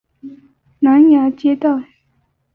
[0.79, 1.83] 南阳街道